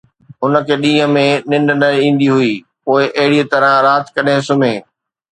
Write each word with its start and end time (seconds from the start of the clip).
هن 0.43 0.53
کي 0.67 0.75
ڏينهن 0.83 1.11
۾ 1.17 1.25
ننڊ 1.49 1.69
نه 1.81 1.89
ايندي 2.01 2.27
هئي، 2.35 2.53
پوءِ 2.83 3.03
اهڙيءَ 3.19 3.49
طرح 3.51 3.71
رات 3.87 4.05
ڪڏهن 4.15 4.41
سمهي! 4.47 4.73